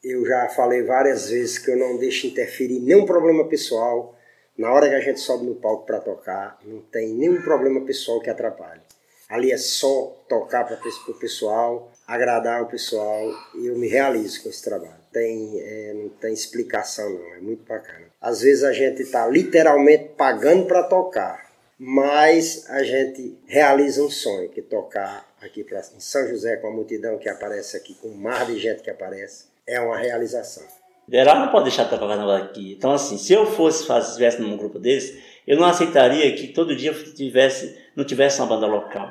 [0.01, 4.15] Eu já falei várias vezes que eu não deixo interferir nenhum problema pessoal.
[4.57, 8.21] Na hora que a gente sobe no palco para tocar, não tem nenhum problema pessoal
[8.21, 8.79] que atrapalhe.
[9.27, 14.49] Ali é só tocar para o pessoal, agradar o pessoal e eu me realizo com
[14.49, 15.01] esse trabalho.
[15.11, 18.05] Tem, é, não tem explicação não, é muito bacana.
[18.21, 24.47] Às vezes a gente está literalmente pagando para tocar, mas a gente realiza um sonho,
[24.47, 28.17] que tocar aqui pra, em São José com a multidão que aparece aqui, com o
[28.17, 30.63] mar de gente que aparece, é uma realização.
[31.09, 32.73] Geral não pode deixar de tocar carnaval aqui.
[32.73, 36.75] Então, assim, se eu fosse fazer, estivesse num grupo desse, eu não aceitaria que todo
[36.75, 39.09] dia tivesse, não tivesse uma banda local.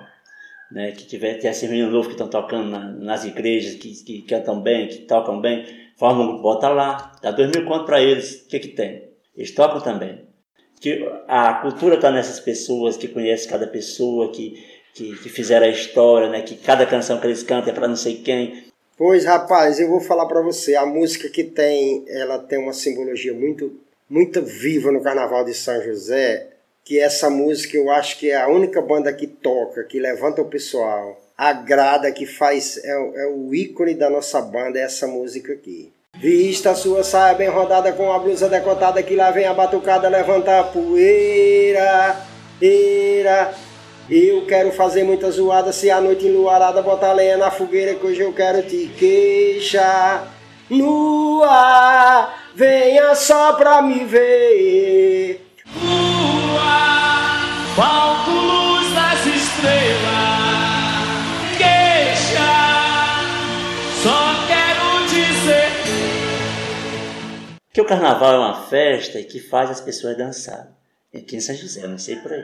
[0.71, 4.62] Né, que tivesse, tivesse menino novo que estão tocando na, nas igrejas, que, que cantam
[4.62, 5.66] bem, que tocam bem,
[5.97, 9.11] forma grupo, bota lá, dá dois mil contos para eles, o que que tem?
[9.37, 10.29] Eles tocam também.
[10.81, 15.70] Que a cultura está nessas pessoas que conhecem cada pessoa, que, que, que fizeram a
[15.70, 18.64] história, né, que cada canção que eles cantam é para não sei quem.
[18.96, 23.33] Pois, rapaz, eu vou falar para você, a música que tem, ela tem uma simbologia
[23.33, 23.72] muito,
[24.09, 26.48] muito viva no Carnaval de São José,
[26.85, 30.48] que essa música eu acho que é a única banda que toca, que levanta o
[30.50, 35.90] pessoal, agrada, que faz, é, é o ícone da nossa banda, é essa música aqui.
[36.18, 40.61] Vista sua saia bem rodada com a blusa decotada, que lá vem a batucada, levanta
[40.61, 42.20] a poeira,
[42.61, 43.55] eira.
[44.11, 48.20] Eu quero fazer muita zoada, se a noite enluarada, botar lenha na fogueira, que hoje
[48.20, 50.35] eu quero te queixar.
[51.44, 55.46] Ar, venha só pra me ver.
[57.77, 60.01] Palco luz das estrelas,
[61.57, 62.51] queixa,
[64.03, 65.70] só quero dizer.
[67.68, 70.68] Porque o carnaval é uma festa que faz as pessoas dançar.
[71.14, 72.42] Aqui em São José, eu não sei por aí.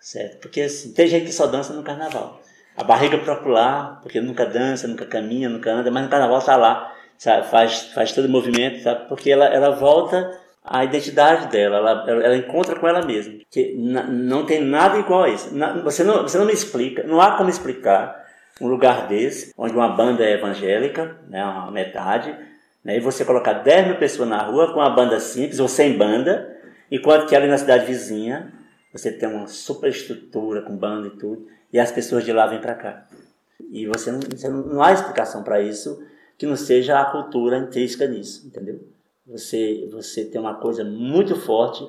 [0.00, 0.38] Certo?
[0.40, 2.40] Porque assim, tem gente que só dança no carnaval.
[2.76, 6.94] A barriga popular, porque nunca dança, nunca caminha, nunca anda, mas no carnaval está lá,
[7.16, 7.48] sabe?
[7.48, 9.08] Faz, faz todo o movimento, sabe?
[9.08, 10.30] Porque ela, ela volta
[10.62, 13.34] à identidade dela, ela, ela, encontra com ela mesma.
[13.50, 15.54] Que não tem nada igual a isso.
[15.54, 18.26] Na, você, não, você não me explica, não há como explicar
[18.60, 22.34] um lugar desse, onde uma banda é evangélica, né, uma metade,
[22.82, 25.96] né, e você colocar 10 mil pessoas na rua com uma banda simples ou sem
[25.96, 26.56] banda,
[26.90, 28.52] enquanto que ali na cidade vizinha
[28.96, 32.74] você tem uma superestrutura com banda e tudo, e as pessoas de lá vêm para
[32.74, 33.06] cá.
[33.70, 36.02] E você não, você não, não há explicação para isso
[36.38, 38.80] que não seja a cultura intrínseca nisso, entendeu?
[39.26, 41.84] Você, você tem uma coisa muito forte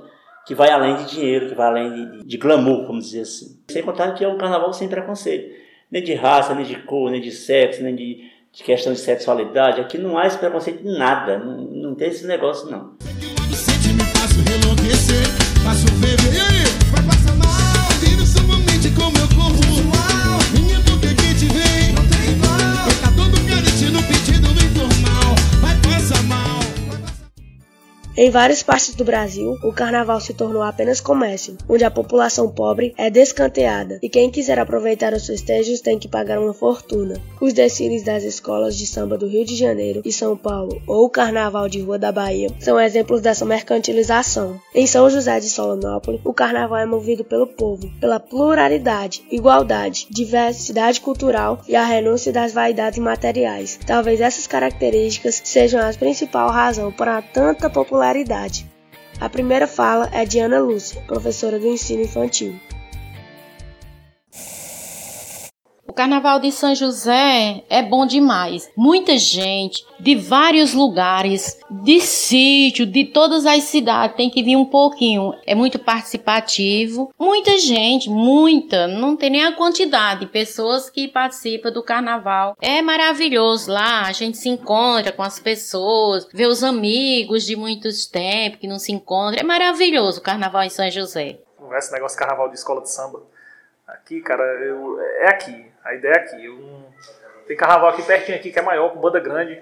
[0.46, 3.60] que vai além de dinheiro, que vai além de, de glamour, vamos dizer assim.
[3.70, 5.54] Sem contar que é um carnaval sem preconceito.
[5.92, 9.82] Nem de raça, nem de cor, nem de sexo, nem de, de questão de sexualidade.
[9.82, 11.38] Aqui não há esse preconceito de nada.
[11.38, 12.96] Não, não tem esse negócio, não.
[13.54, 14.04] Sente, me
[28.20, 32.92] Em várias partes do Brasil, o carnaval se tornou apenas comércio, onde a população pobre
[32.98, 37.22] é descanteada e quem quiser aproveitar os festejos tem que pagar uma fortuna.
[37.40, 41.10] Os desfiles das escolas de samba do Rio de Janeiro e São Paulo ou o
[41.12, 44.60] carnaval de rua da Bahia são exemplos dessa mercantilização.
[44.74, 51.02] Em São José de Solonópolis, o carnaval é movido pelo povo, pela pluralidade, igualdade, diversidade
[51.02, 53.80] cultural e a renúncia das vaidades materiais.
[53.86, 58.07] Talvez essas características sejam a principal razão para tanta popularidade
[59.20, 62.60] a primeira fala é de Ana Lúcia, professora do ensino infantil.
[65.88, 68.70] O Carnaval de São José é bom demais.
[68.76, 74.66] Muita gente de vários lugares, de sítio, de todas as cidades, tem que vir um
[74.66, 75.34] pouquinho.
[75.46, 77.14] É muito participativo.
[77.18, 82.58] Muita gente, muita, não tem nem a quantidade de pessoas que participam do carnaval.
[82.62, 88.06] É maravilhoso lá, a gente se encontra com as pessoas, vê os amigos de muitos
[88.06, 89.40] tempos que não se encontram.
[89.40, 91.40] É maravilhoso o carnaval em São José.
[91.78, 93.22] Esse negócio de carnaval de escola de samba.
[93.88, 95.67] Aqui, cara, eu, é aqui.
[95.88, 96.48] A ideia é aqui.
[96.48, 96.86] Não...
[97.48, 99.62] Tem carnaval aqui pertinho aqui que é maior, com banda grande.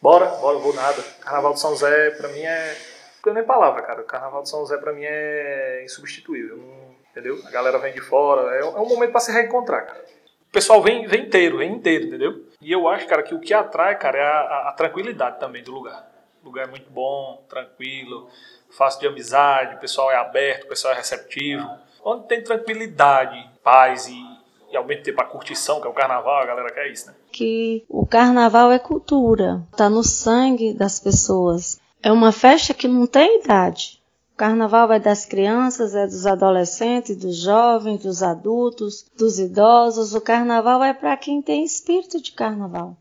[0.00, 1.02] Bora, bora, vou nada.
[1.20, 2.76] Carnaval de São José, pra mim é.
[3.24, 4.04] Não nem palavra, cara.
[4.04, 6.56] Carnaval de São José, pra mim, é insubstituível.
[6.56, 6.96] Não...
[7.10, 7.40] Entendeu?
[7.46, 8.54] A galera vem de fora.
[8.54, 10.04] É, é um momento pra se reencontrar, cara.
[10.48, 12.46] O pessoal vem, vem inteiro, vem inteiro, entendeu?
[12.60, 15.62] E eu acho, cara, que o que atrai, cara, é a, a, a tranquilidade também
[15.62, 16.08] do lugar.
[16.42, 18.30] O lugar é muito bom, tranquilo,
[18.70, 21.68] fácil de amizade, o pessoal é aberto, o pessoal é receptivo.
[22.04, 24.35] Onde tem tranquilidade, paz e,
[24.70, 27.14] e ao mesmo tempo a curtição, que é o carnaval, a galera quer isso, né?
[27.32, 31.80] Que o carnaval é cultura, tá no sangue das pessoas.
[32.02, 34.02] É uma festa que não tem idade.
[34.34, 40.14] O carnaval é das crianças, é dos adolescentes, dos jovens, dos adultos, dos idosos.
[40.14, 42.96] O carnaval é para quem tem espírito de carnaval.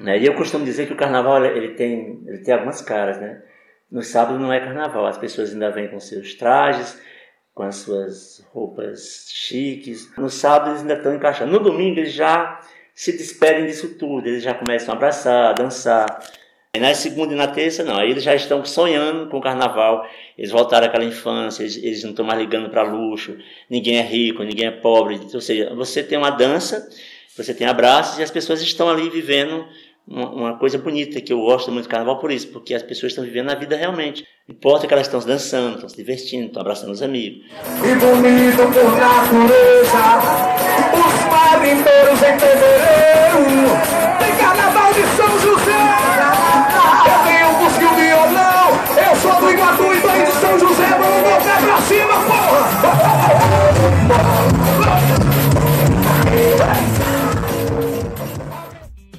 [0.00, 0.18] Né?
[0.18, 3.40] E eu costumo dizer que o carnaval ele tem, ele tem algumas caras, né?
[3.90, 7.00] No sábado não é carnaval, as pessoas ainda vêm com seus trajes,
[7.60, 10.10] com as suas roupas chiques.
[10.16, 11.52] No sábado eles ainda estão encaixando.
[11.52, 12.58] No domingo eles já
[12.94, 16.06] se despedem disso tudo, eles já começam a abraçar, a dançar.
[16.74, 17.98] E na segunda e na terça, não.
[17.98, 20.08] Aí eles já estão sonhando com o carnaval.
[20.38, 23.36] Eles voltaram àquela infância, eles, eles não estão mais ligando para luxo.
[23.68, 25.20] Ninguém é rico, ninguém é pobre.
[25.34, 26.88] Ou seja, você tem uma dança,
[27.36, 29.68] você tem abraços e as pessoas estão ali vivendo
[30.06, 33.24] uma, coisa bonita, que eu gosto muito do carnaval por isso, porque as pessoas estão
[33.24, 34.26] vivendo a vida realmente.
[34.48, 37.46] Não importa que elas estão dançando, estão se divertindo, estão abraçando os amigos.
[37.78, 40.18] E bonito por natureza,
[40.92, 43.70] os marimbeiros em fevereiro.
[44.18, 45.80] Tem carnaval de São José.
[47.06, 48.68] Eu tenho música e o violão.
[49.08, 50.88] Eu sou do Iguatu e tô de São José.
[50.88, 52.70] Vamos voltar pra cima, porra!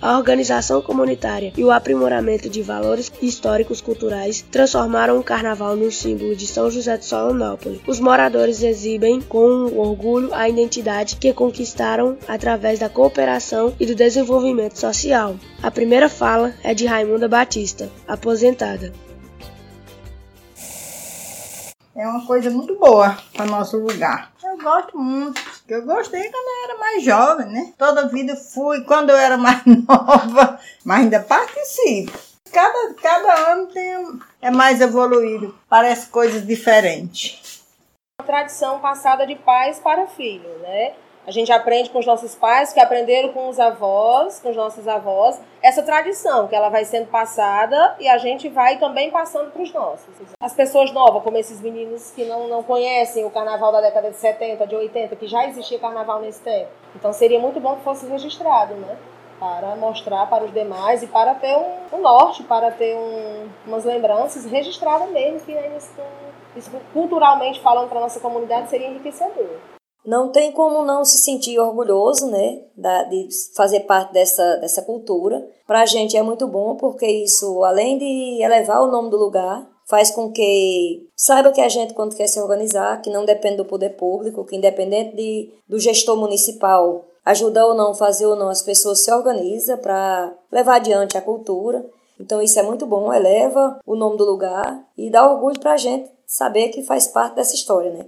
[0.02, 6.36] A organização comunitária e o aprimoramento de valores históricos culturais transformaram o carnaval no símbolo
[6.36, 7.82] de São José de Solonópolis.
[7.86, 14.80] Os moradores exibem com orgulho a identidade que conquistaram através da cooperação e do desenvolvimento
[14.80, 15.36] social.
[15.62, 18.92] A primeira fala é de Raimunda Batista, aposentada.
[22.02, 24.32] É uma coisa muito boa para nosso lugar.
[24.44, 25.40] Eu gosto muito.
[25.68, 27.74] Eu gostei quando eu era mais jovem, né?
[27.78, 32.18] Toda vida fui quando eu era mais nova, mas ainda participo.
[32.52, 37.62] Cada, cada ano tem, é mais evoluído, parece coisas diferentes.
[38.20, 40.96] Uma tradição passada de pais para filho, né?
[41.26, 44.88] A gente aprende com os nossos pais, que aprenderam com os avós, com os nossos
[44.88, 49.62] avós, essa tradição que ela vai sendo passada e a gente vai também passando para
[49.62, 50.10] os nossos.
[50.42, 54.18] As pessoas novas, como esses meninos que não, não conhecem o carnaval da década de
[54.18, 56.70] 70, de 80, que já existia carnaval nesse tempo.
[56.96, 58.98] Então seria muito bom que fosse registrado, né?
[59.40, 63.86] Para mostrar para os demais e para ter um, um norte, para ter um, umas
[63.86, 66.02] lembranças registradas mesmo, que isso,
[66.56, 69.60] isso culturalmente falando para a nossa comunidade seria enriquecedor.
[70.06, 75.48] Não tem como não se sentir orgulhoso, né, da, de fazer parte dessa, dessa cultura.
[75.68, 79.70] Para a gente é muito bom, porque isso, além de elevar o nome do lugar,
[79.88, 83.66] faz com que saiba que a gente, quando quer se organizar, que não depende do
[83.66, 88.64] poder público, que independente de, do gestor municipal ajudar ou não, fazer ou não, as
[88.64, 91.86] pessoas se organizam para levar adiante a cultura.
[92.20, 95.78] Então isso é muito bom, eleva o nome do lugar e dá orgulho para a
[95.78, 98.06] gente saber que faz parte dessa história, né?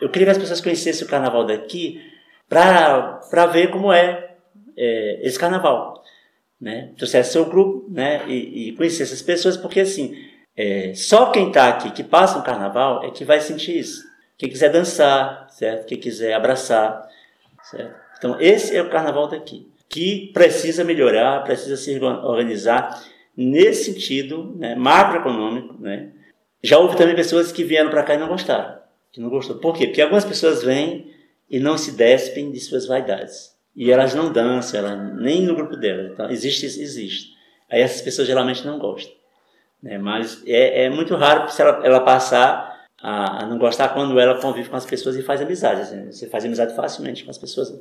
[0.00, 2.00] Eu queria que as pessoas conhecessem o carnaval daqui
[2.48, 4.36] para ver como é,
[4.76, 6.02] é, esse carnaval.
[6.60, 6.92] Né?
[6.96, 8.22] Trouxesse seu grupo né?
[8.26, 10.16] e, e conhecer essas pessoas, porque assim,
[10.56, 14.02] é, só quem está aqui, que passa um carnaval, é que vai sentir isso.
[14.38, 15.86] Quem quiser dançar, certo?
[15.86, 17.06] Quem quiser abraçar,
[17.62, 17.94] certo?
[18.18, 23.02] Então, esse é o carnaval daqui, que precisa melhorar, precisa se organizar
[23.36, 26.10] nesse sentido né, macroeconômico, né,
[26.62, 28.78] Já houve também pessoas que vieram para cá e não gostaram.
[29.16, 29.56] Que não gostou.
[29.56, 29.86] Por quê?
[29.86, 31.10] Porque algumas pessoas vêm
[31.48, 33.56] e não se despem de suas vaidades.
[33.74, 36.12] E elas não dançam, elas, nem no grupo delas.
[36.12, 37.34] Então, existe, existe.
[37.70, 39.14] Aí essas pessoas geralmente não gostam.
[39.82, 39.96] Né?
[39.96, 44.38] Mas é, é muito raro se ela, ela passar a, a, não gostar quando ela
[44.38, 45.80] convive com as pessoas e faz amizade.
[45.80, 46.12] Assim.
[46.12, 47.72] Você faz amizade facilmente com as pessoas.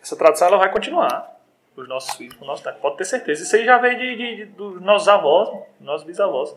[0.00, 1.40] Essa tradição ela vai continuar.
[1.74, 3.42] Os nossos filhos, o nosso Pode ter certeza.
[3.42, 6.56] Isso aí já veio de, de, de, dos nossos avós, dos nossos bisavós.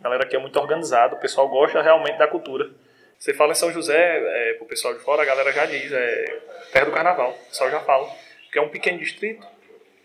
[0.00, 2.70] A galera aqui é muito organizada, o pessoal gosta realmente da cultura.
[3.18, 6.40] Você fala em São José, é, pro pessoal de fora, a galera já diz, é
[6.72, 7.30] terra do carnaval.
[7.32, 8.08] O pessoal já fala.
[8.44, 9.46] Porque é um pequeno distrito,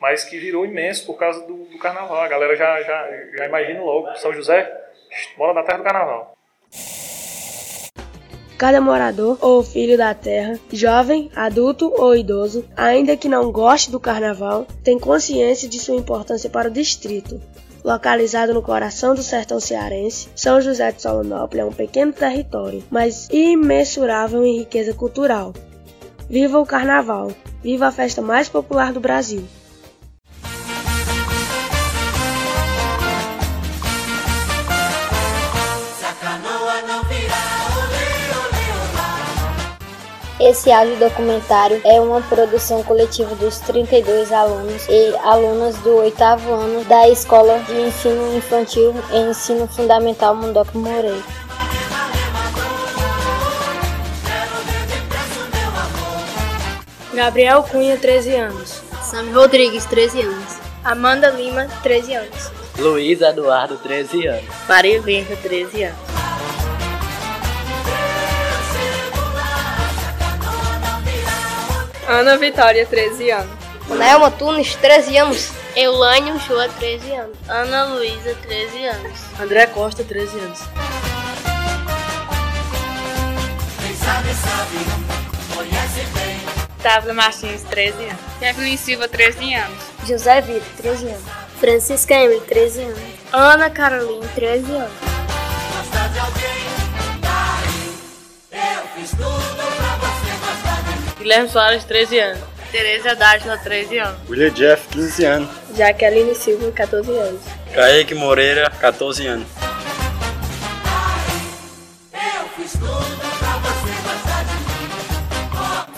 [0.02, 2.18] mas que virou imenso por causa do, do carnaval.
[2.18, 4.14] A galera já, já, já imagina logo.
[4.18, 4.70] São José,
[5.38, 6.38] mora na terra do carnaval.
[8.58, 14.00] Cada morador ou filho da terra, jovem, adulto ou idoso, ainda que não goste do
[14.00, 17.42] carnaval, tem consciência de sua importância para o distrito.
[17.86, 23.30] Localizado no coração do sertão cearense, São José de Solonópolis é um pequeno território, mas
[23.30, 25.54] imensurável em riqueza cultural.
[26.28, 27.32] Viva o Carnaval!
[27.62, 29.44] Viva a festa mais popular do Brasil!
[40.40, 46.84] Esse áudio documentário é uma produção coletiva dos 32 alunos e alunas do oitavo ano
[46.84, 51.24] da Escola de Ensino Infantil e Ensino Fundamental Mundoca Moreira.
[57.14, 58.82] Gabriel Cunha, 13 anos.
[59.02, 60.58] Sam Rodrigues, 13 anos.
[60.84, 62.52] Amanda Lima, 13 anos.
[62.78, 64.50] Luiz Eduardo, 13 anos.
[64.68, 66.05] Maria Vinca, 13 anos.
[72.08, 73.50] Ana Vitória, 13 anos.
[73.90, 75.52] Nelma Tunes, 13 anos.
[75.76, 77.38] Eulânio Chua, 13 anos.
[77.48, 79.20] Ana Luísa, 13 anos.
[79.40, 80.60] André Costa, 13 anos.
[83.82, 86.40] Quem sabe, sabe, conhece bem.
[86.82, 88.22] Távila Martins, 13 anos.
[88.40, 89.78] Kevin Silva, 13 anos.
[90.08, 91.24] José Vitor, 13 anos.
[91.60, 93.00] Francisca Emily, 13 anos.
[93.34, 94.92] Ana Carolina, 13 anos.
[95.76, 96.66] Gostar de alguém,
[97.22, 99.75] daí, eu fiz tudo
[101.26, 102.44] Guilherme Soares, 13 anos.
[102.72, 104.20] Tereza Dátila, 13 anos.
[104.30, 105.50] William Jeff, 15 anos.
[105.76, 107.42] Jaqueline Silva, 14 anos.
[107.74, 109.48] Kaique Moreira, 14 anos.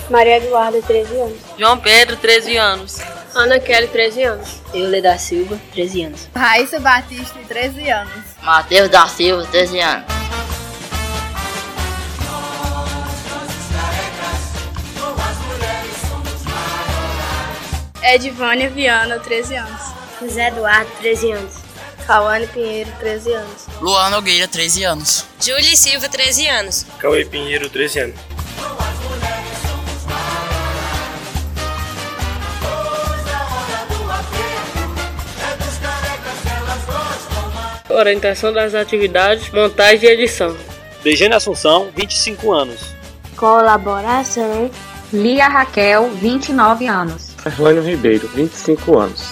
[0.09, 1.38] Maria Eduarda, 13 anos.
[1.57, 2.99] João Pedro, 13 anos.
[3.36, 4.61] Ana Kelly, 13 anos.
[4.73, 6.30] Euler da Silva, 13 anos.
[6.34, 8.23] Raíssa Batista, 13 anos.
[8.41, 10.16] Matheus da Silva, 13 anos.
[18.14, 19.82] Edvânia Viana, 13 anos.
[20.22, 21.53] José Eduardo, 13 anos.
[22.05, 23.68] Cauane Pinheiro, 13 anos.
[23.82, 25.26] Luana Nogueira, 13 anos.
[25.41, 26.86] Júlia Silva, 13 anos.
[26.99, 28.16] Cauê Pinheiro, 13 anos.
[37.89, 40.55] Orientação das atividades, montagem e edição.
[41.03, 42.93] Dejane Assunção, 25 anos.
[43.36, 44.72] Colaboração.
[45.12, 47.26] Lia Raquel, 29 anos.
[47.48, 49.32] Erlânio Ribeiro, 25 anos.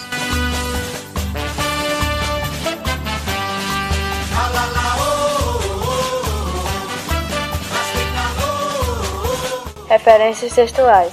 [9.86, 11.12] Referências textuais.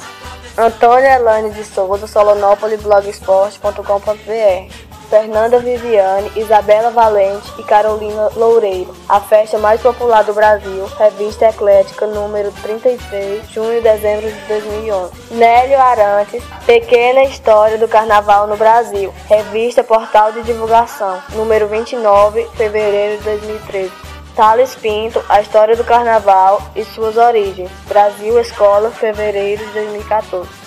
[0.58, 8.96] Antônio Elane de Souza, Solonópolis, blogsport.com.br Fernanda Viviane, Isabela Valente e Carolina Loureiro.
[9.08, 15.12] A festa mais popular do Brasil, Revista Eclética, número 36, junho e dezembro de 2011.
[15.30, 23.20] Nélio Arantes, Pequena História do Carnaval no Brasil, Revista Portal de Divulgação, número 29, fevereiro
[23.20, 23.92] de 2013.
[24.36, 27.70] Thales Pinto, A História do Carnaval e Suas Origens.
[27.88, 30.63] Brasil Escola, fevereiro de 2014.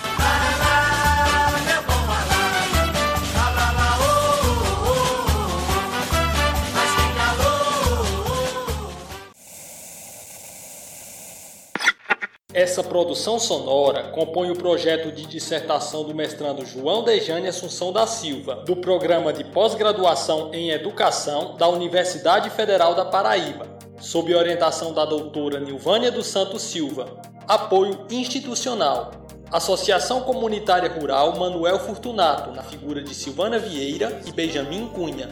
[12.57, 18.63] Essa produção sonora compõe o projeto de dissertação do mestrando João Dejane Assunção da Silva,
[18.65, 23.67] do Programa de Pós-Graduação em Educação da Universidade Federal da Paraíba,
[23.99, 27.21] sob orientação da doutora Nilvânia dos Santos Silva.
[27.47, 29.11] Apoio institucional.
[29.51, 35.29] Associação Comunitária Rural Manuel Fortunato, na figura de Silvana Vieira e Benjamin Cunha.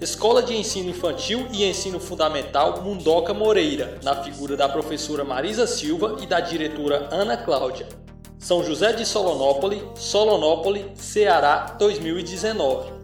[0.00, 6.18] Escola de Ensino Infantil e Ensino Fundamental Mundoca Moreira, na figura da professora Marisa Silva
[6.20, 7.88] e da diretora Ana Cláudia.
[8.38, 12.97] São José de Solonópole, Solonópole, Ceará 2019.